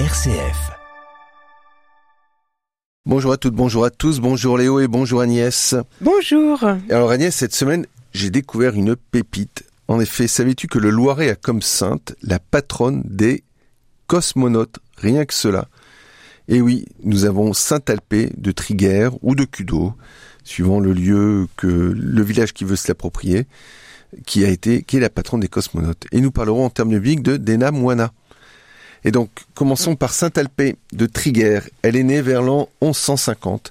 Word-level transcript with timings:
RCF. 0.00 0.72
Bonjour 3.06 3.30
à 3.30 3.36
toutes, 3.36 3.54
bonjour 3.54 3.84
à 3.84 3.90
tous, 3.90 4.18
bonjour 4.18 4.58
Léo 4.58 4.80
et 4.80 4.88
bonjour 4.88 5.20
Agnès. 5.20 5.76
Bonjour. 6.00 6.64
Alors 6.90 7.12
Agnès, 7.12 7.32
cette 7.32 7.54
semaine, 7.54 7.86
j'ai 8.12 8.30
découvert 8.30 8.74
une 8.74 8.96
pépite. 8.96 9.62
En 9.86 10.00
effet, 10.00 10.26
savais-tu 10.26 10.66
que 10.66 10.80
le 10.80 10.90
Loiret 10.90 11.30
a 11.30 11.36
comme 11.36 11.62
sainte 11.62 12.16
la 12.22 12.40
patronne 12.40 13.02
des 13.04 13.44
cosmonautes 14.08 14.80
Rien 14.96 15.24
que 15.26 15.32
cela? 15.32 15.68
Et 16.48 16.60
oui, 16.60 16.86
nous 17.04 17.24
avons 17.24 17.52
Saint-Alpé 17.52 18.32
de 18.36 18.50
Triguère 18.50 19.12
ou 19.22 19.36
de 19.36 19.44
Cudo, 19.44 19.92
suivant 20.42 20.80
le 20.80 20.92
lieu 20.92 21.46
que 21.56 21.68
le 21.68 22.22
village 22.24 22.52
qui 22.52 22.64
veut 22.64 22.74
se 22.74 22.88
l'approprier, 22.88 23.46
qui 24.26 24.44
a 24.44 24.48
été, 24.48 24.82
qui 24.82 24.96
est 24.96 25.00
la 25.00 25.08
patronne 25.08 25.40
des 25.40 25.48
cosmonautes. 25.48 26.08
Et 26.10 26.20
nous 26.20 26.32
parlerons 26.32 26.64
en 26.64 26.70
termes 26.70 26.90
bibliques 26.90 27.22
de 27.22 27.36
Dena 27.36 27.70
Moana. 27.70 28.12
Et 29.04 29.10
donc, 29.10 29.30
commençons 29.54 29.96
par 29.96 30.12
Saint-Alpé 30.12 30.76
de 30.92 31.06
Triguère. 31.06 31.68
Elle 31.82 31.96
est 31.96 32.02
née 32.02 32.22
vers 32.22 32.42
l'an 32.42 32.68
1150. 32.80 33.70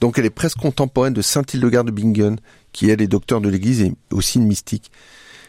Donc, 0.00 0.18
elle 0.18 0.26
est 0.26 0.30
presque 0.30 0.58
contemporaine 0.58 1.14
de 1.14 1.22
Saint-Hildegarde 1.22 1.86
de 1.86 1.92
Bingen, 1.92 2.36
qui 2.72 2.90
elle 2.90 3.00
est 3.00 3.06
docteur 3.06 3.40
de 3.40 3.48
l'Église 3.48 3.80
et 3.80 3.94
aussi 4.12 4.38
mystique. 4.38 4.90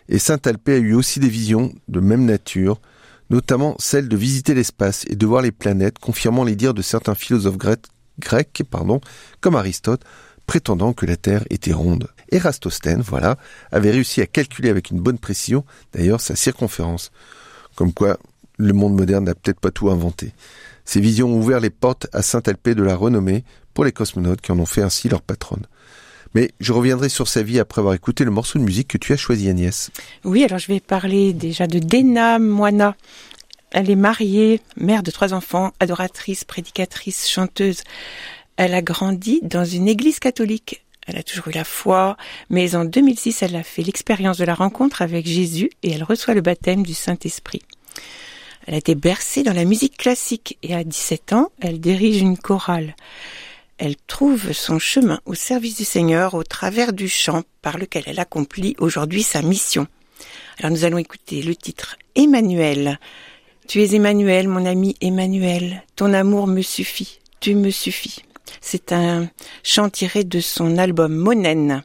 Et 0.08 0.20
Saint-Alpé 0.20 0.74
a 0.74 0.78
eu 0.78 0.94
aussi 0.94 1.20
des 1.20 1.28
visions 1.28 1.74
de 1.90 2.00
même 2.00 2.24
nature, 2.24 2.80
notamment 3.30 3.76
celle 3.80 4.08
de 4.08 4.16
visiter 4.16 4.54
l'espace 4.54 5.04
et 5.10 5.18
de 5.18 5.26
voir 5.26 5.42
les 5.42 5.52
planètes, 5.52 6.00
confirmant 6.00 6.46
les 6.46 6.56
dires 6.56 6.74
de 6.74 6.82
certains 6.82 7.16
philosophes 7.16 7.58
grecs, 7.58 8.64
pardon, 8.70 9.02
comme 9.42 9.56
Aristote, 9.56 10.04
prétendant 10.46 10.94
que 10.94 11.06
la 11.06 11.18
Terre 11.18 11.44
était 11.50 11.74
ronde. 11.74 12.08
Erastostène, 12.32 13.02
voilà, 13.02 13.38
avait 13.74 13.92
réussi 13.92 14.22
à 14.22 14.26
calculer 14.26 14.70
avec 14.70 14.92
une 14.92 15.02
bonne 15.02 15.20
précision, 15.20 15.66
d'ailleurs, 15.92 16.22
sa 16.22 16.38
circonférence. 16.38 17.12
Comme 17.76 17.92
quoi, 17.92 18.18
le 18.58 18.74
monde 18.74 18.94
moderne 18.94 19.26
n'a 19.26 19.36
peut-être 19.36 19.60
pas 19.60 19.72
tout 19.72 19.90
inventé. 19.90 20.34
Ces 20.86 21.00
visions 21.00 21.30
ont 21.30 21.38
ouvert 21.38 21.60
les 21.60 21.70
portes 21.70 22.08
à 22.14 22.22
Saint-Alpé 22.22 22.76
de 22.76 22.84
la 22.84 22.96
renommée 22.96 23.44
pour 23.74 23.86
les 23.86 23.92
cosmonautes 23.92 24.42
qui 24.42 24.52
en 24.52 24.60
ont 24.60 24.66
fait 24.66 24.82
ainsi 24.82 25.10
leur 25.10 25.22
patronne. 25.22 25.66
Mais 26.34 26.52
je 26.60 26.74
reviendrai 26.74 27.10
sur 27.10 27.28
sa 27.28 27.44
vie 27.44 27.60
après 27.60 27.80
avoir 27.80 27.94
écouté 27.94 28.24
le 28.24 28.32
morceau 28.32 28.60
de 28.60 28.64
musique 28.64 28.90
que 28.90 28.98
tu 28.98 29.14
as 29.14 29.18
choisi, 29.18 29.50
Agnès. 29.50 29.92
Oui, 30.24 30.44
alors 30.44 30.60
je 30.60 30.68
vais 30.68 30.80
parler 30.80 31.34
déjà 31.34 31.68
de 31.68 31.80
Dena 31.80 32.40
Moana. 32.40 32.96
Elle 33.72 33.90
est 33.90 33.96
mariée, 33.96 34.62
mère 34.78 35.04
de 35.04 35.12
trois 35.12 35.34
enfants, 35.34 35.74
adoratrice, 35.80 36.44
prédicatrice, 36.44 37.30
chanteuse. 37.30 37.84
Elle 38.56 38.74
a 38.74 38.82
grandi 38.82 39.40
dans 39.44 39.66
une 39.66 39.88
église 39.88 40.20
catholique. 40.20 40.84
Elle 41.06 41.18
a 41.18 41.24
toujours 41.24 41.48
eu 41.48 41.52
la 41.52 41.64
foi, 41.64 42.18
mais 42.50 42.76
en 42.76 42.84
2006, 42.84 43.42
elle 43.42 43.56
a 43.56 43.64
fait 43.64 43.84
l'expérience 43.84 44.38
de 44.38 44.46
la 44.46 44.56
rencontre 44.56 45.02
avec 45.02 45.26
Jésus 45.26 45.70
et 45.84 45.92
elle 45.92 46.04
reçoit 46.04 46.34
le 46.34 46.42
baptême 46.42 46.84
du 46.84 46.94
Saint-Esprit. 46.94 47.62
Elle 48.68 48.74
a 48.74 48.78
été 48.78 48.96
bercée 48.96 49.44
dans 49.44 49.54
la 49.54 49.64
musique 49.64 49.96
classique 49.96 50.58
et 50.62 50.76
à 50.76 50.84
17 50.84 51.32
ans, 51.32 51.52
elle 51.62 51.80
dirige 51.80 52.22
une 52.22 52.38
chorale. 52.38 52.96
Elle 53.78 53.96
trouve 53.96 54.52
son 54.52 54.78
chemin 54.78 55.22
au 55.26 55.36
service 55.36 55.78
du 55.78 55.86
Seigneur 55.86 56.34
au 56.34 56.44
travers 56.44 56.92
du 56.92 57.08
chant 57.08 57.44
par 57.62 57.78
lequel 57.78 58.04
elle 58.08 58.20
accomplit 58.20 58.76
aujourd'hui 58.80 59.24
sa 59.24 59.42
mission. 59.42 59.88
Alors 60.60 60.72
nous 60.72 60.84
allons 60.84 60.98
écouter 60.98 61.42
le 61.42 61.56
titre 61.56 61.96
Emmanuel. 62.16 63.00
Tu 63.68 63.82
es 63.82 63.96
Emmanuel, 63.96 64.50
mon 64.50 64.66
ami 64.66 64.96
Emmanuel. 65.00 65.84
Ton 65.96 66.14
amour 66.14 66.48
me 66.48 66.62
suffit. 66.62 67.20
Tu 67.40 67.56
me 67.56 67.70
suffis. 67.70 68.24
C'est 68.60 68.92
un 68.92 69.30
chant 69.64 69.90
tiré 69.90 70.26
de 70.26 70.42
son 70.42 70.78
album 70.78 71.16
Monen 71.16 71.84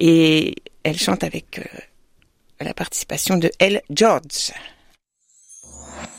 et 0.00 0.56
elle 0.82 0.98
chante 0.98 1.22
avec 1.22 1.60
euh, 1.60 1.78
la 2.60 2.74
participation 2.74 3.36
de 3.36 3.50
Elle 3.60 3.82
George. 3.90 4.52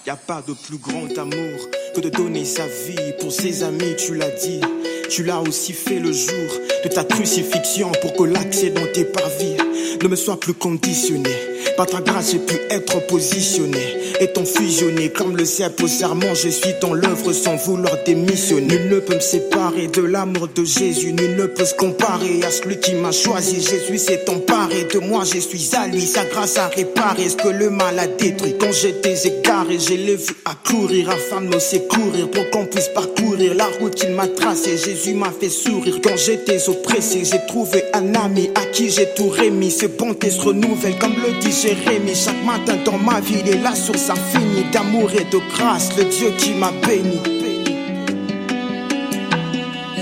Y 0.07 0.09
a 0.09 0.15
pas 0.15 0.41
de 0.47 0.53
plus 0.53 0.77
grand 0.77 1.17
amour 1.17 1.69
que 1.93 1.99
de 1.99 2.07
donner 2.07 2.45
sa 2.45 2.65
vie 2.65 2.95
pour 3.19 3.29
ses 3.29 3.61
amis, 3.63 3.93
tu 3.97 4.15
l'as 4.15 4.29
dit. 4.29 4.61
Tu 5.09 5.23
l'as 5.23 5.41
aussi 5.41 5.73
fait 5.73 5.99
le 5.99 6.13
jour 6.13 6.49
de 6.85 6.87
ta 6.87 7.03
crucifixion 7.03 7.91
pour 8.01 8.13
que 8.13 8.23
l'accès 8.23 8.69
dans 8.69 8.87
tes 8.93 9.03
parvis 9.03 9.57
ne 10.01 10.07
me 10.07 10.15
soit 10.15 10.39
plus 10.39 10.53
conditionné. 10.53 11.29
Par 11.75 11.85
ta 11.85 12.01
grâce, 12.01 12.31
j'ai 12.31 12.39
pu 12.39 12.55
être 12.71 13.05
positionné, 13.07 13.97
étant 14.19 14.45
fusionné 14.45 15.09
comme 15.09 15.37
le 15.37 15.45
cèpe 15.45 15.81
au 15.83 15.87
serment. 15.87 16.33
Je 16.33 16.49
suis 16.49 16.73
dans 16.81 16.93
l'œuvre 16.93 17.31
sans 17.33 17.55
vouloir 17.55 17.95
démissionner. 18.03 18.67
Nul 18.67 18.89
ne 18.89 18.99
peut 18.99 19.13
me 19.15 19.19
séparer 19.19 19.87
de 19.87 20.01
l'amour 20.01 20.47
de 20.47 20.63
Jésus. 20.63 21.13
Nul 21.13 21.35
ne 21.35 21.45
peut 21.45 21.65
se 21.65 21.75
comparer 21.75 22.41
à 22.43 22.49
celui 22.49 22.79
qui 22.79 22.95
m'a 22.95 23.11
choisi. 23.11 23.61
Jésus 23.61 23.97
s'est 23.99 24.27
emparé 24.29 24.85
de 24.91 24.99
moi. 24.99 25.23
Je 25.23 25.39
suis 25.39 25.69
à 25.75 25.87
lui. 25.87 26.01
Sa 26.01 26.25
grâce 26.25 26.57
a 26.57 26.67
réparé 26.67 27.29
ce 27.29 27.35
que 27.35 27.49
le 27.49 27.69
mal 27.69 27.99
a 27.99 28.07
détruit. 28.07 28.55
Quand 28.59 28.71
j'étais 28.71 29.27
égaré, 29.27 29.77
je 29.79 29.93
l'ai 30.05 30.15
vu 30.15 30.35
accourir 30.45 31.09
afin 31.09 31.41
de 31.41 31.47
me 31.47 31.59
secourir 31.59 32.29
pour 32.29 32.49
qu'on 32.49 32.65
puisse 32.65 32.89
parcourir 32.89 33.55
la 33.55 33.65
route 33.79 33.95
qu'il 33.95 34.11
m'a 34.11 34.27
tracée. 34.27 34.77
Jésus 34.77 35.13
m'a 35.13 35.31
fait 35.31 35.49
sourire 35.49 35.99
quand 36.03 36.15
j'étais 36.15 36.69
oppressé. 36.69 37.23
J'ai 37.23 37.45
trouvé 37.47 37.83
un 37.93 38.13
ami 38.15 38.49
à 38.55 38.65
qui 38.65 38.89
j'ai 38.89 39.07
tout 39.15 39.29
remis. 39.29 39.71
Ses 39.71 39.87
bontés 39.87 40.31
se 40.31 40.41
renouvellent 40.41 40.97
comme 40.99 41.15
le 41.15 41.39
dit 41.39 41.51
Jérémie. 41.51 42.15
Chaque 42.15 42.43
matin 42.45 42.77
dans 42.85 42.97
ma 42.97 43.19
vie, 43.19 43.35
il 43.45 43.53
est 43.53 43.61
la 43.61 43.75
source 43.75 44.09
infinie 44.09 44.65
d'amour 44.71 45.09
et 45.13 45.23
de 45.25 45.39
grâce. 45.53 45.89
Le 45.97 46.05
Dieu 46.05 46.31
qui 46.37 46.53
m'a 46.53 46.71
béni. 46.85 47.19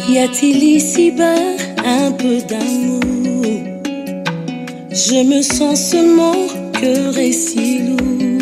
Y 0.07 0.19
a-t-il 0.19 0.63
ici-bas 0.63 1.35
un 1.83 2.11
peu 2.11 2.37
d'amour? 2.41 3.01
Je 4.91 5.23
me 5.23 5.41
sens 5.41 5.91
seulement 5.91 6.47
cœur 6.79 7.17
et 7.17 7.31
si 7.31 7.79
lourd. 7.79 8.34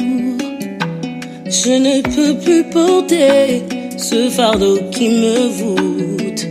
Je 1.54 1.70
ne 1.70 2.02
peux 2.02 2.36
plus 2.44 2.64
porter 2.64 3.62
ce 3.96 4.28
fardeau 4.32 4.80
qui 4.92 5.08
me 5.10 5.50
voûte. 5.50 6.48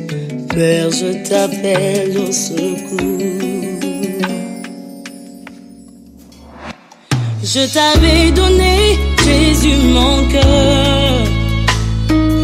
Père, 0.55 0.93
je 0.93 1.29
t'appelle 1.29 2.17
au 2.19 2.31
secours. 2.31 3.03
Je 7.43 7.63
t'avais 7.75 8.31
donné, 8.31 8.97
Jésus, 9.25 9.77
mon 9.93 10.29
cœur. 10.29 11.27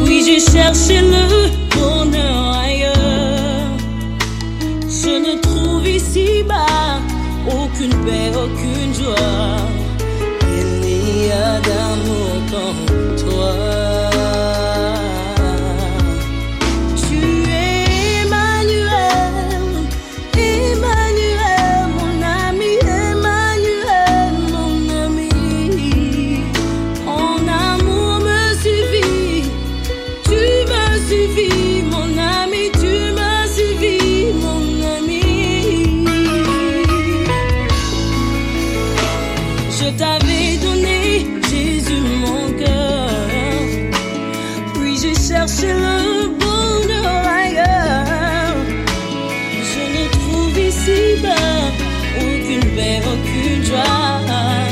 Oui, 0.02 0.24
j'ai 0.26 0.40
cherché 0.40 1.00
le 1.00 1.50
bonheur 1.76 2.58
ailleurs. 2.64 3.70
Je 4.88 5.14
ne 5.26 5.40
trouve 5.40 5.86
ici-bas 5.86 6.98
aucune 7.46 7.94
paix, 8.04 8.32
aucune 8.34 8.94
joie. 8.94 9.57
Cherché 45.26 45.72
le 45.74 46.28
bonheur 46.38 47.22
ailleurs. 47.26 48.54
Je 49.70 49.82
ne 49.94 50.08
trouve 50.10 50.58
ici-bas 50.58 51.72
aucune 52.16 52.68
paix, 52.74 53.00
aucune 53.04 53.64
joie. 53.64 54.67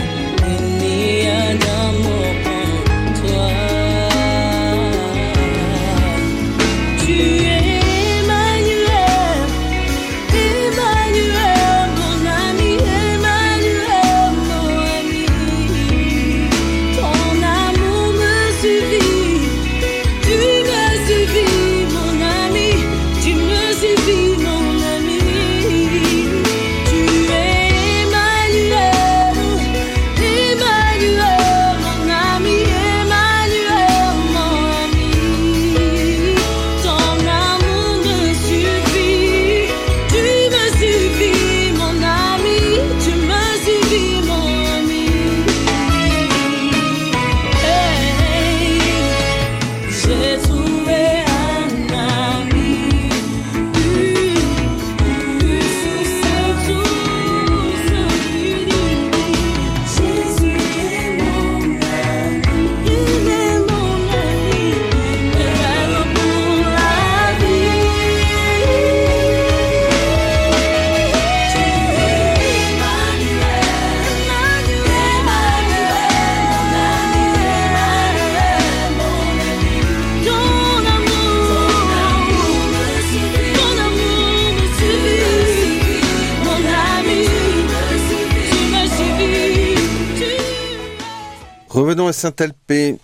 Saint-Alpé. 92.17 92.97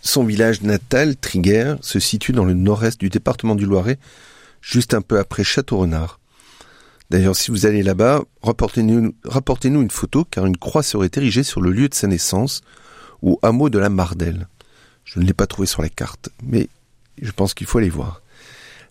Son 0.00 0.24
village 0.24 0.62
natal, 0.62 1.16
Triguer, 1.16 1.74
se 1.82 2.00
situe 2.00 2.32
dans 2.32 2.46
le 2.46 2.54
nord-est 2.54 2.98
du 2.98 3.10
département 3.10 3.54
du 3.54 3.66
Loiret, 3.66 3.98
juste 4.62 4.94
un 4.94 5.02
peu 5.02 5.18
après 5.18 5.44
Château-Renard. 5.44 6.18
D'ailleurs, 7.10 7.36
si 7.36 7.50
vous 7.50 7.66
allez 7.66 7.82
là-bas, 7.82 8.22
rapportez-nous 8.42 9.14
rapportez 9.24 9.68
une 9.68 9.90
photo, 9.90 10.24
car 10.24 10.46
une 10.46 10.56
croix 10.56 10.82
serait 10.82 11.10
érigée 11.14 11.42
sur 11.42 11.60
le 11.60 11.72
lieu 11.72 11.90
de 11.90 11.94
sa 11.94 12.06
naissance, 12.06 12.62
au 13.20 13.38
hameau 13.42 13.68
de 13.68 13.78
la 13.78 13.90
Mardelle. 13.90 14.48
Je 15.04 15.20
ne 15.20 15.26
l'ai 15.26 15.34
pas 15.34 15.46
trouvé 15.46 15.66
sur 15.66 15.82
la 15.82 15.90
carte, 15.90 16.30
mais 16.42 16.68
je 17.20 17.32
pense 17.32 17.52
qu'il 17.52 17.66
faut 17.66 17.78
aller 17.78 17.90
voir. 17.90 18.22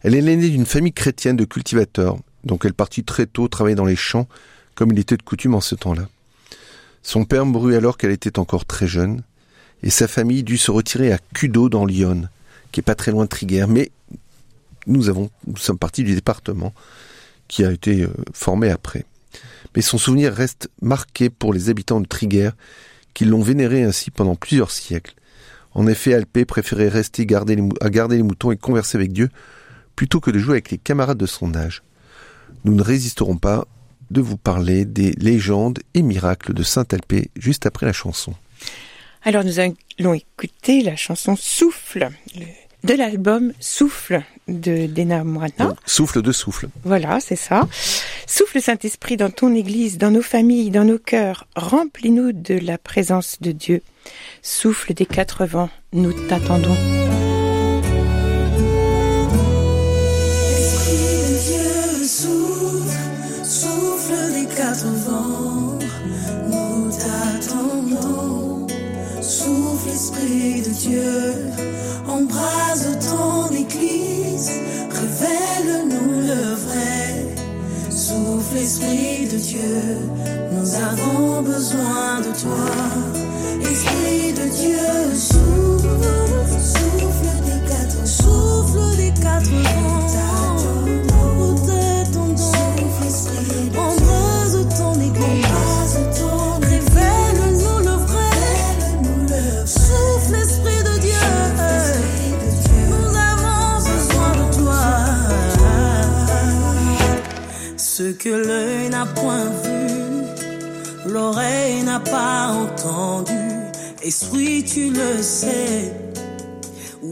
Elle 0.02 0.14
est 0.14 0.22
l'aînée 0.22 0.50
d'une 0.50 0.68
famille 0.68 0.94
chrétienne 0.94 1.36
de 1.36 1.46
cultivateurs, 1.46 2.18
donc 2.44 2.66
elle 2.66 2.76
partit 2.76 3.04
très 3.04 3.26
tôt 3.26 3.48
travailler 3.48 3.76
dans 3.76 3.86
les 3.86 3.96
champs, 3.96 4.28
comme 4.76 4.92
il 4.92 5.00
était 5.00 5.18
de 5.18 5.24
coutume 5.24 5.56
en 5.56 5.62
ce 5.62 5.74
temps-là. 5.74 6.08
Son 7.02 7.26
père 7.26 7.48
mourut 7.48 7.76
alors 7.76 7.98
qu'elle 7.98 8.12
était 8.12 8.38
encore 8.38 8.66
très 8.66 8.88
jeune, 8.88 9.24
et 9.84 9.90
sa 9.90 10.08
famille 10.08 10.44
dut 10.44 10.58
se 10.58 10.72
retirer 10.72 11.12
à 11.12 11.20
Cudo 11.34 11.70
dans 11.70 11.86
l'Yonne, 11.86 12.30
qui 12.72 12.80
est 12.80 12.84
pas 12.84 12.96
très 12.96 13.12
loin 13.12 13.26
de 13.26 13.30
Triguer, 13.30 13.66
mais 13.68 13.92
nous 14.88 15.10
avons, 15.10 15.30
nous 15.46 15.58
sommes 15.58 15.78
partis 15.78 16.04
du 16.04 16.16
département, 16.16 16.74
qui 17.48 17.64
a 17.64 17.72
été 17.72 18.04
euh, 18.04 18.10
formé 18.34 18.70
après. 18.70 19.06
Mais 19.76 19.82
son 19.82 19.98
souvenir 19.98 20.34
reste 20.34 20.70
marqué 20.82 21.30
pour 21.30 21.54
les 21.54 21.70
habitants 21.70 22.02
de 22.02 22.08
Triguer, 22.08 22.52
qui 23.14 23.26
l'ont 23.26 23.42
vénéré 23.42 23.84
ainsi 23.84 24.10
pendant 24.10 24.36
plusieurs 24.36 24.72
siècles. 24.72 25.14
En 25.74 25.88
effet, 25.88 26.14
Alpé 26.14 26.46
préférait 26.46 26.88
rester 26.88 27.24
à 27.24 27.90
garder 27.90 28.16
les 28.16 28.24
moutons 28.24 28.52
et 28.52 28.58
converser 28.58 28.98
avec 28.98 29.12
Dieu, 29.12 29.30
plutôt 29.96 30.20
que 30.20 30.32
de 30.32 30.40
jouer 30.40 30.54
avec 30.54 30.72
les 30.72 30.78
camarades 30.78 31.18
de 31.18 31.26
son 31.26 31.56
âge. 31.56 31.84
Nous 32.64 32.74
ne 32.74 32.82
résisterons 32.82 33.38
pas 33.38 33.68
de 34.12 34.22
vous 34.22 34.38
parler 34.38 34.86
des 34.86 35.12
légendes 35.14 35.80
et 35.94 36.02
miracles 36.02 36.54
de 36.54 36.64
Saint-Alpé 36.64 37.32
juste 37.36 37.66
après 37.66 37.86
la 37.86 37.94
chanson. 37.94 38.34
Alors 39.26 39.44
nous 39.44 39.60
allons 39.60 40.14
écouter 40.14 40.82
la 40.82 40.96
chanson 40.96 41.36
Souffle 41.38 42.10
de 42.84 42.94
l'album 42.94 43.54
Souffle 43.62 44.22
de 44.50 44.88
Dena 44.88 45.24
Moana. 45.24 45.74
souffle 45.86 46.22
de 46.22 46.34
souffle. 46.34 46.68
Voilà, 46.84 47.22
c'est 47.22 47.38
ça. 47.38 47.68
Souffle 48.28 48.62
Saint-Esprit 48.62 49.16
dans 49.16 49.30
ton 49.30 49.56
église, 49.56 49.98
dans 49.98 50.12
nos 50.12 50.22
familles, 50.22 50.70
dans 50.70 50.84
nos 50.84 51.00
cœurs. 51.00 51.48
Remplis-nous 51.56 52.34
de 52.34 52.56
la 52.56 52.78
présence 52.78 53.38
de 53.40 53.54
Dieu. 53.54 53.82
Souffle 54.42 54.94
des 54.94 55.06
quatre 55.06 55.46
vents, 55.46 55.70
nous 55.94 56.12
t'attendons. 56.28 56.76
Esprit 69.94 70.64
de 70.64 70.70
Dieu, 70.70 71.36
embrase 72.08 72.98
ton 73.12 73.54
Église, 73.56 74.50
révèle-nous 74.90 76.22
le 76.28 76.56
vrai. 76.56 77.28
Souffle 77.92 78.58
Esprit 78.58 79.28
de 79.32 79.38
Dieu, 79.38 80.00
nous 80.52 80.74
avons 80.76 81.44
besoin 81.44 82.22
de 82.22 82.32
toi. 82.42 83.70
Esprit 83.72 84.34
de 84.34 84.50
Dieu, 84.50 85.16
souffle 85.16 86.23
Esprit, 114.06 114.66
tu 114.66 114.90
le 114.90 115.22
sais, 115.22 115.94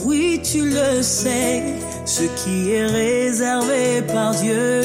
oui, 0.03 0.41
tu 0.43 0.69
le 0.69 1.01
sais, 1.01 1.63
ce 2.05 2.23
qui 2.23 2.71
est 2.71 2.85
réservé 2.85 4.01
par 4.13 4.35
Dieu 4.35 4.81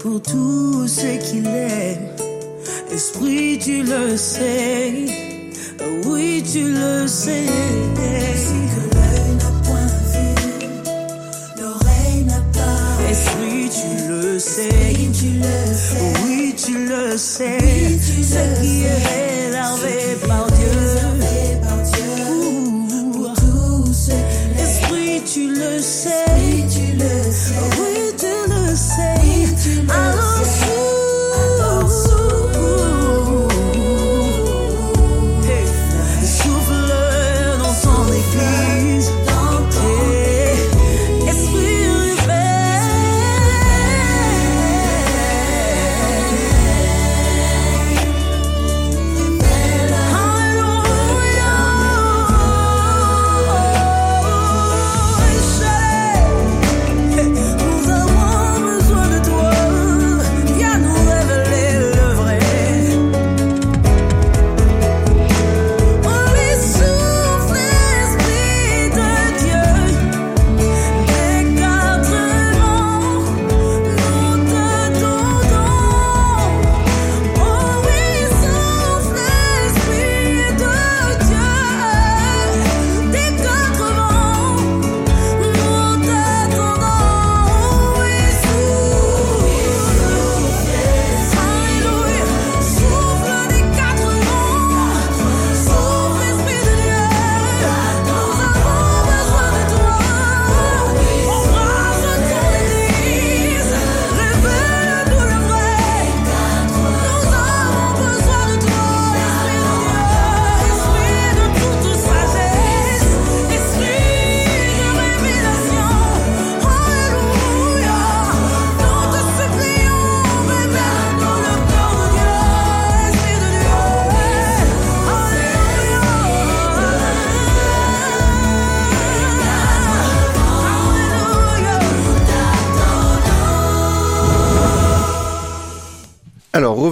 pour 0.00 0.20
tout 0.20 0.88
ce 0.88 1.06
qu'il 1.18 1.46
est. 1.46 1.96
Esprit, 2.92 3.60
tu 3.60 3.84
le 3.84 4.16
sais, 4.16 5.06
oui, 6.06 6.42
tu 6.42 6.72
le 6.72 7.06
sais. 7.06 7.46
que 8.74 8.96
l'œil 8.96 9.34
n'a 9.38 9.52
point 9.62 9.86
vu, 10.10 11.62
l'oreille 11.62 12.24
n'a 12.24 12.42
pas. 12.52 13.10
Esprit, 13.12 13.70
tu 13.70 14.08
le 14.08 14.40
sais 14.40 14.88
oui, 16.24 16.52
tu 16.56 16.86
le 16.88 17.16
sais. 17.16 17.58
ce 18.22 18.60
qui 18.60 18.82
est 18.82 19.17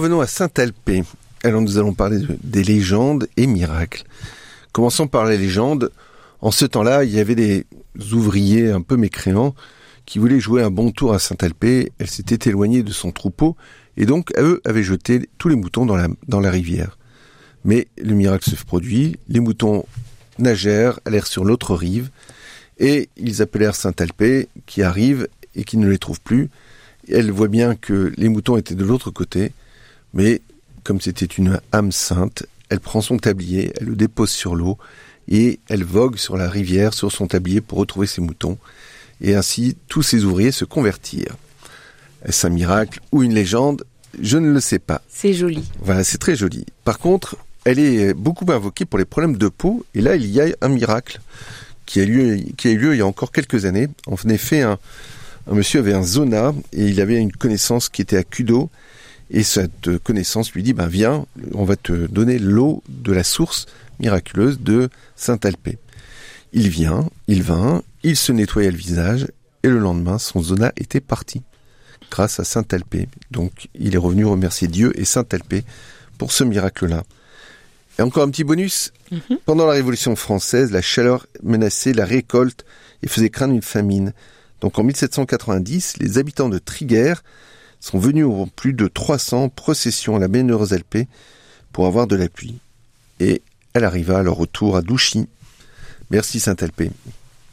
revenons 0.07 0.21
à 0.21 0.27
Saint-Alpé. 0.27 1.03
Alors 1.43 1.61
nous 1.61 1.77
allons 1.77 1.93
parler 1.93 2.25
des 2.41 2.63
légendes 2.63 3.27
et 3.35 3.45
miracles. 3.45 4.05
Commençons 4.71 5.09
par 5.09 5.25
les 5.25 5.37
légendes. 5.37 5.91
En 6.39 6.49
ce 6.49 6.63
temps-là, 6.63 7.03
il 7.03 7.11
y 7.11 7.19
avait 7.19 7.35
des 7.35 7.65
ouvriers 8.13 8.71
un 8.71 8.79
peu 8.79 8.95
mécréants 8.95 9.53
qui 10.05 10.19
voulaient 10.19 10.39
jouer 10.39 10.63
un 10.63 10.69
bon 10.69 10.91
tour 10.91 11.13
à 11.13 11.19
Saint-Alpé. 11.19 11.91
Elle 11.97 12.09
s'était 12.09 12.49
éloignée 12.49 12.83
de 12.83 12.93
son 12.93 13.11
troupeau 13.11 13.57
et 13.97 14.05
donc 14.05 14.31
eux 14.37 14.61
avaient 14.63 14.81
jeté 14.81 15.27
tous 15.37 15.49
les 15.49 15.57
moutons 15.57 15.85
dans 15.85 15.97
la, 15.97 16.07
dans 16.29 16.39
la 16.39 16.51
rivière. 16.51 16.97
Mais 17.65 17.89
le 18.01 18.13
miracle 18.13 18.49
se 18.49 18.63
produit, 18.63 19.17
les 19.27 19.41
moutons 19.41 19.83
nagèrent, 20.39 21.01
allèrent 21.03 21.27
sur 21.27 21.43
l'autre 21.43 21.75
rive, 21.75 22.11
et 22.79 23.09
ils 23.17 23.41
appelèrent 23.41 23.75
Saint-Alpé, 23.75 24.47
qui 24.67 24.83
arrive 24.83 25.27
et 25.53 25.65
qui 25.65 25.75
ne 25.75 25.89
les 25.89 25.97
trouve 25.97 26.21
plus. 26.21 26.49
Elle 27.11 27.29
voit 27.29 27.49
bien 27.49 27.75
que 27.75 28.13
les 28.15 28.29
moutons 28.29 28.55
étaient 28.55 28.73
de 28.73 28.85
l'autre 28.85 29.11
côté, 29.11 29.51
mais 30.13 30.41
comme 30.83 31.01
c'était 31.01 31.25
une 31.25 31.59
âme 31.71 31.91
sainte, 31.91 32.45
elle 32.69 32.79
prend 32.79 33.01
son 33.01 33.17
tablier, 33.17 33.73
elle 33.79 33.87
le 33.87 33.95
dépose 33.95 34.29
sur 34.29 34.55
l'eau, 34.55 34.77
et 35.27 35.59
elle 35.67 35.83
vogue 35.83 36.17
sur 36.17 36.37
la 36.37 36.49
rivière, 36.49 36.93
sur 36.93 37.11
son 37.11 37.27
tablier 37.27 37.61
pour 37.61 37.77
retrouver 37.77 38.07
ses 38.07 38.21
moutons. 38.21 38.57
Et 39.19 39.35
ainsi, 39.35 39.75
tous 39.87 40.03
ses 40.03 40.23
ouvriers 40.23 40.51
se 40.51 40.65
convertirent. 40.65 41.35
Est-ce 42.25 42.47
un 42.47 42.49
miracle 42.49 42.99
ou 43.11 43.23
une 43.23 43.33
légende? 43.33 43.83
Je 44.21 44.37
ne 44.37 44.51
le 44.51 44.59
sais 44.59 44.79
pas. 44.79 45.01
C'est 45.09 45.33
joli. 45.33 45.63
Voilà, 45.81 46.03
c'est 46.03 46.17
très 46.17 46.35
joli. 46.35 46.65
Par 46.83 46.99
contre, 46.99 47.35
elle 47.65 47.79
est 47.79 48.13
beaucoup 48.13 48.49
invoquée 48.51 48.85
pour 48.85 48.99
les 48.99 49.05
problèmes 49.05 49.37
de 49.37 49.49
peau, 49.49 49.85
et 49.93 50.01
là, 50.01 50.15
il 50.15 50.25
y 50.27 50.39
a 50.39 50.47
un 50.61 50.69
miracle 50.69 51.19
qui 51.85 51.99
a, 51.99 52.05
lieu, 52.05 52.37
qui 52.57 52.69
a 52.69 52.71
eu 52.71 52.77
lieu 52.77 52.95
il 52.95 52.97
y 52.99 53.01
a 53.01 53.05
encore 53.05 53.31
quelques 53.31 53.65
années. 53.65 53.87
En 54.07 54.15
effet, 54.29 54.61
un, 54.61 54.79
un 55.49 55.53
monsieur 55.53 55.79
avait 55.79 55.93
un 55.93 56.03
zona, 56.03 56.53
et 56.73 56.85
il 56.87 57.01
avait 57.01 57.17
une 57.17 57.31
connaissance 57.31 57.89
qui 57.89 58.01
était 58.01 58.17
à 58.17 58.23
Kudo, 58.23 58.69
et 59.29 59.43
cette 59.43 59.97
connaissance 59.99 60.53
lui 60.53 60.63
dit, 60.63 60.73
ben 60.73 60.87
viens, 60.87 61.25
on 61.53 61.65
va 61.65 61.75
te 61.75 62.07
donner 62.07 62.39
l'eau 62.39 62.83
de 62.87 63.11
la 63.11 63.23
source 63.23 63.65
miraculeuse 63.99 64.59
de 64.59 64.89
Saint-Alpé. 65.15 65.77
Il 66.53 66.69
vient, 66.69 67.09
il 67.27 67.43
vint, 67.43 67.83
il 68.03 68.15
se 68.15 68.31
nettoya 68.31 68.71
le 68.71 68.77
visage, 68.77 69.27
et 69.63 69.67
le 69.67 69.79
lendemain, 69.79 70.17
son 70.17 70.41
zona 70.41 70.71
était 70.77 71.01
parti, 71.01 71.41
grâce 72.09 72.39
à 72.39 72.43
Saint-Alpé. 72.43 73.09
Donc, 73.31 73.67
il 73.75 73.95
est 73.95 73.99
revenu 73.99 74.25
remercier 74.25 74.67
Dieu 74.67 74.97
et 74.99 75.03
Saint-Alpé 75.03 75.63
pour 76.17 76.31
ce 76.31 76.43
miracle-là. 76.43 77.03
Et 77.99 78.01
encore 78.01 78.23
un 78.23 78.29
petit 78.29 78.43
bonus. 78.43 78.93
Mhm. 79.11 79.39
Pendant 79.45 79.65
la 79.65 79.73
Révolution 79.73 80.15
française, 80.15 80.71
la 80.71 80.81
chaleur 80.81 81.27
menaçait 81.43 81.93
la 81.93 82.05
récolte 82.05 82.65
et 83.03 83.07
faisait 83.07 83.29
craindre 83.29 83.53
une 83.53 83.61
famine. 83.61 84.13
Donc 84.61 84.79
en 84.79 84.83
1790, 84.83 85.97
les 85.97 86.17
habitants 86.17 86.49
de 86.49 86.59
Triguères 86.59 87.23
sont 87.79 87.99
venus 87.99 88.25
au 88.25 88.45
plus 88.45 88.73
de 88.73 88.87
300 88.87 89.49
processions 89.49 90.15
à 90.15 90.19
la 90.19 90.27
Alpée 90.71 91.07
pour 91.71 91.85
avoir 91.85 92.07
de 92.07 92.15
la 92.15 92.29
pluie. 92.29 92.57
Et 93.19 93.41
elle 93.73 93.83
arriva 93.83 94.19
à 94.19 94.23
leur 94.23 94.35
retour 94.35 94.75
à 94.75 94.81
Douchy. 94.81 95.27
Merci 96.09 96.39
Saint-Alpé 96.39 96.91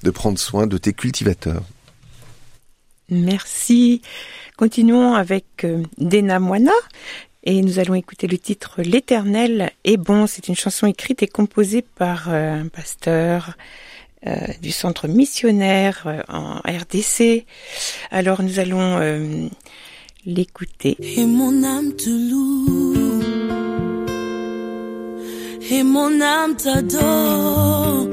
de 0.02 0.10
prendre 0.10 0.38
soin 0.38 0.66
de 0.66 0.78
tes 0.78 0.92
cultivateurs. 0.92 1.62
Merci. 3.10 4.02
Continuons 4.56 5.14
avec 5.14 5.64
euh, 5.64 5.82
Dena 5.98 6.38
Moina 6.38 6.72
et 7.42 7.60
nous 7.60 7.78
allons 7.78 7.94
écouter 7.94 8.26
le 8.26 8.38
titre 8.38 8.80
L'Éternel 8.82 9.72
est 9.84 9.96
bon. 9.96 10.26
C'est 10.26 10.48
une 10.48 10.56
chanson 10.56 10.86
écrite 10.86 11.22
et 11.22 11.26
composée 11.26 11.82
par 11.82 12.28
euh, 12.28 12.62
un 12.62 12.68
pasteur 12.68 13.56
euh, 14.26 14.36
du 14.62 14.72
centre 14.72 15.08
missionnaire 15.08 16.24
en 16.28 16.60
RDC. 16.60 17.44
Alors 18.10 18.42
nous 18.42 18.58
allons 18.58 19.50
l'écouter. 20.26 20.96
Et 21.16 21.26
mon 21.26 21.62
âme 21.62 21.92
te 21.92 22.10
loue. 22.10 23.20
Et 25.70 25.82
mon 25.82 26.20
âme 26.20 26.54
t'adore. 26.56 28.08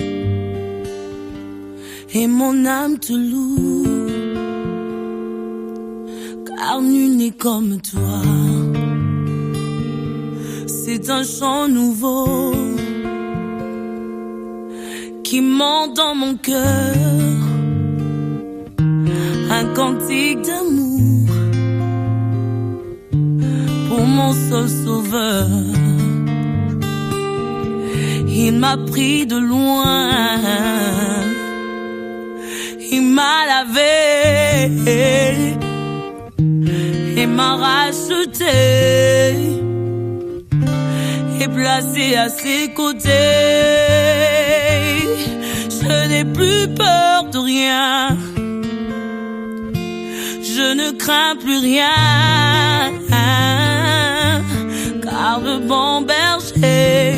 Et 2.14 2.28
mon 2.28 2.66
âme 2.66 3.00
te 3.00 3.14
loue. 3.14 3.86
Car 6.46 6.82
nul 6.82 7.18
n'est 7.18 7.32
comme 7.32 7.80
toi. 7.82 8.22
C'est 10.68 11.10
un 11.10 11.24
chant 11.24 11.68
nouveau 11.68 12.54
qui 15.24 15.42
monte 15.42 15.96
dans 15.96 16.16
mon 16.16 16.36
cœur. 16.36 16.96
Un 19.50 19.66
cantique 19.74 20.42
d'amour 20.42 20.81
mon 24.18 24.34
seul 24.34 24.68
sauveur. 24.84 25.48
Il 28.44 28.54
m'a 28.64 28.76
pris 28.92 29.26
de 29.26 29.38
loin, 29.38 30.10
il 32.96 33.04
m'a 33.18 33.38
lavé. 33.52 33.92
Et 37.22 37.28
m'a 37.28 37.52
racheté. 37.68 38.58
Et 41.42 41.48
placé 41.48 42.06
à 42.16 42.28
ses 42.30 42.74
côtés. 42.74 43.10
Je 45.84 46.08
n'ai 46.10 46.26
plus 46.26 46.68
peur 46.76 47.24
de 47.34 47.40
rien, 47.40 48.18
je 50.54 50.68
ne 50.80 50.92
crains 50.92 51.36
plus 51.44 51.58
rien, 51.58 52.92
le 55.40 55.60
bon 55.60 56.02
berger 56.02 57.16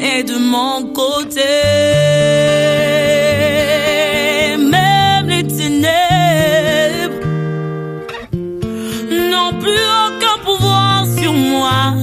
est 0.00 0.22
de 0.22 0.38
mon 0.38 0.92
côté. 0.92 1.40
Même 4.58 5.28
les 5.28 5.46
ténèbres 5.46 7.20
n'ont 9.30 9.54
plus 9.60 9.84
aucun 10.06 10.38
pouvoir 10.44 11.04
sur 11.18 11.32
moi, 11.32 11.94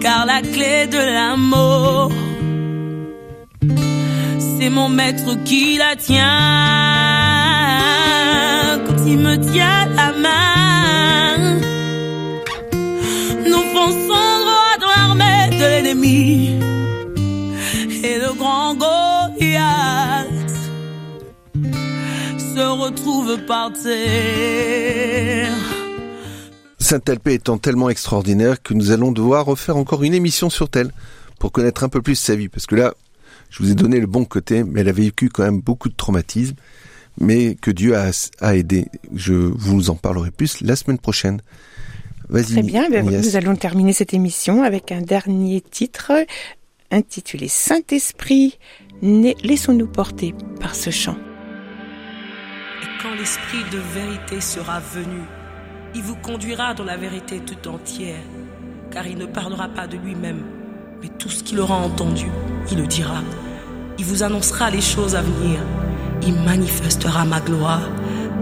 car 0.00 0.26
la 0.26 0.42
clé 0.42 0.86
de 0.86 0.98
l'amour, 0.98 2.12
c'est 4.58 4.70
mon 4.70 4.88
maître 4.88 5.42
qui 5.44 5.78
la 5.78 5.96
tient. 5.96 6.26
Quand 8.86 9.06
il 9.06 9.18
me 9.18 9.36
tient 9.36 9.86
la 9.96 10.12
main, 10.12 10.49
Et 16.12 16.58
le 18.18 18.34
grand 18.36 18.74
Goliath 18.74 20.26
se 22.36 22.82
retrouve 22.82 23.38
par 23.46 23.72
terre. 23.72 25.52
Saint-Alpé 26.78 27.34
étant 27.34 27.58
tellement 27.58 27.90
extraordinaire 27.90 28.60
que 28.60 28.74
nous 28.74 28.90
allons 28.90 29.12
devoir 29.12 29.46
refaire 29.46 29.76
encore 29.76 30.02
une 30.02 30.14
émission 30.14 30.50
sur 30.50 30.68
elle 30.74 30.90
pour 31.38 31.52
connaître 31.52 31.84
un 31.84 31.88
peu 31.88 32.02
plus 32.02 32.16
sa 32.16 32.34
vie. 32.34 32.48
Parce 32.48 32.66
que 32.66 32.74
là, 32.74 32.94
je 33.48 33.62
vous 33.62 33.70
ai 33.70 33.74
donné 33.74 34.00
le 34.00 34.08
bon 34.08 34.24
côté, 34.24 34.64
mais 34.64 34.80
elle 34.80 34.88
a 34.88 34.92
vécu 34.92 35.28
quand 35.28 35.44
même 35.44 35.60
beaucoup 35.60 35.88
de 35.88 35.94
traumatismes, 35.94 36.56
mais 37.20 37.54
que 37.54 37.70
Dieu 37.70 37.94
a 37.96 38.56
aidé. 38.56 38.88
Je 39.14 39.34
vous 39.34 39.90
en 39.90 39.94
parlerai 39.94 40.32
plus 40.32 40.60
la 40.60 40.74
semaine 40.74 40.98
prochaine. 40.98 41.40
Vas-y. 42.30 42.52
Très 42.52 42.62
bien, 42.62 42.88
ben, 42.88 43.04
nous 43.04 43.36
allons 43.36 43.56
terminer 43.56 43.92
cette 43.92 44.14
émission 44.14 44.62
avec 44.62 44.92
un 44.92 45.00
dernier 45.00 45.60
titre 45.60 46.12
intitulé 46.92 47.48
Saint-Esprit, 47.48 48.58
laissons-nous 49.02 49.88
porter 49.88 50.34
par 50.60 50.76
ce 50.76 50.90
chant. 50.90 51.16
Et 52.82 53.02
quand 53.02 53.14
l'Esprit 53.18 53.64
de 53.72 53.78
vérité 53.78 54.40
sera 54.40 54.78
venu, 54.78 55.22
il 55.94 56.02
vous 56.02 56.16
conduira 56.16 56.72
dans 56.74 56.84
la 56.84 56.96
vérité 56.96 57.40
tout 57.40 57.68
entière, 57.68 58.22
car 58.92 59.08
il 59.08 59.18
ne 59.18 59.26
parlera 59.26 59.68
pas 59.68 59.88
de 59.88 59.96
lui-même, 59.96 60.44
mais 61.02 61.08
tout 61.18 61.30
ce 61.30 61.42
qu'il 61.42 61.58
aura 61.58 61.76
entendu, 61.76 62.26
il 62.70 62.78
le 62.78 62.86
dira. 62.86 63.22
Il 63.98 64.04
vous 64.04 64.22
annoncera 64.22 64.70
les 64.70 64.80
choses 64.80 65.16
à 65.16 65.22
venir, 65.22 65.58
il 66.22 66.34
manifestera 66.34 67.24
ma 67.24 67.40
gloire, 67.40 67.88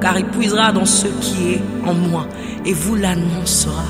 car 0.00 0.18
il 0.18 0.26
puisera 0.26 0.72
dans 0.72 0.84
ce 0.84 1.06
qui 1.06 1.54
est 1.54 1.62
en 1.86 1.94
moi, 1.94 2.26
et 2.64 2.72
vous 2.72 2.94
l'annoncera. 2.94 3.84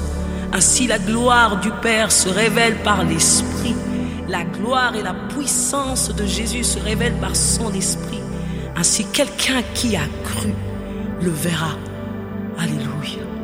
Ainsi 0.53 0.87
la 0.87 0.99
gloire 0.99 1.61
du 1.61 1.71
Père 1.83 2.11
se 2.11 2.29
révèle 2.29 2.77
par 2.83 3.05
l'Esprit. 3.05 3.75
La 4.29 4.45
gloire 4.45 4.95
et 4.97 5.03
la 5.03 5.15
puissance 5.15 6.15
de 6.15 6.27
Jésus 6.27 6.65
se 6.65 6.79
révèlent 6.79 7.21
par 7.21 7.37
son 7.37 7.73
Esprit. 7.73 8.21
Ainsi 8.77 9.05
quelqu'un 9.13 9.63
qui 9.75 9.97
a 9.97 10.07
cru 10.25 10.53
le 11.21 11.31
verra. 11.31 11.77
Alléluia. 12.59 13.38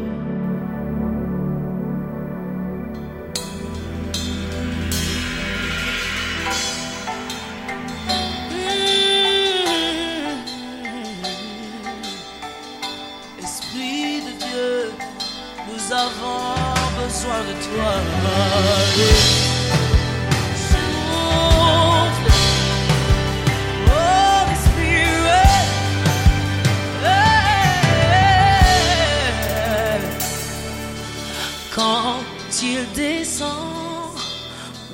il 32.64 32.92
descend, 32.92 34.18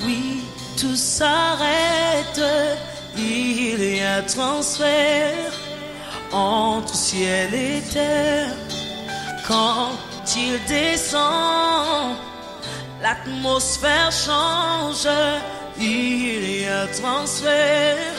oui, 0.05 0.43
tout 0.79 0.97
s'arrête. 0.97 2.43
Il 3.17 3.83
y 3.83 4.01
a 4.01 4.17
un 4.17 4.23
transfert 4.23 5.53
entre 6.33 6.95
ciel 6.95 7.55
et 7.55 7.83
terre. 7.93 8.55
Quand 9.47 9.93
il 10.37 10.59
descend, 10.67 12.17
l'atmosphère 13.03 14.13
change. 14.13 15.09
Il 15.79 16.61
y 16.61 16.67
a 16.67 16.83
un 16.83 16.87
transfert 16.87 18.15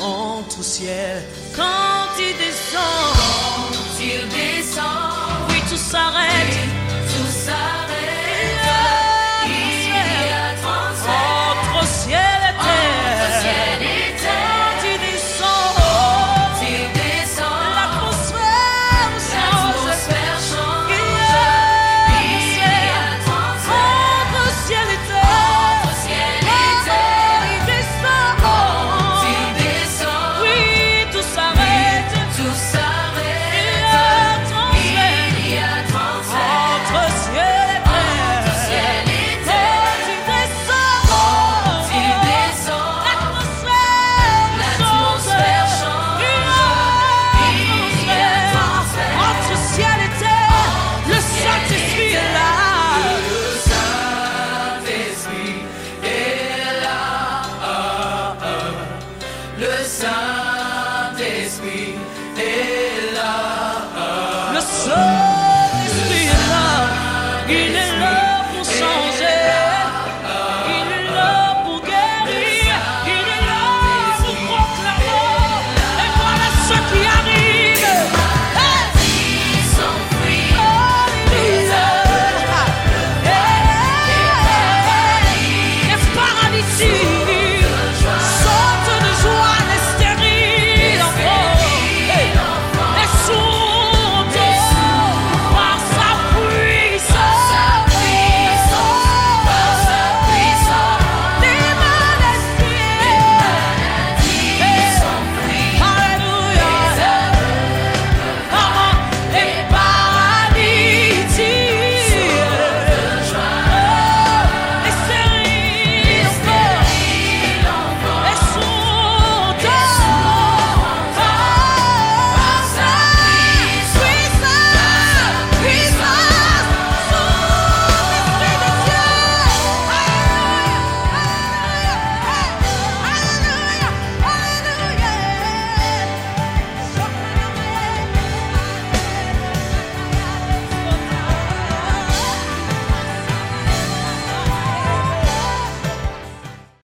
entre 0.00 0.62
ciel. 0.62 1.22
Quand 1.54 2.08
il 2.18 2.36
descend, 2.36 3.14
quand 3.16 4.00
il 4.00 4.28
descend, 4.28 5.48
oui, 5.48 5.60
tout 5.68 5.76
s'arrête. 5.76 6.81